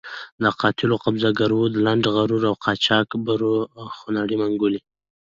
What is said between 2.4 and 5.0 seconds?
او قاچاق برو خونړۍ منګولې.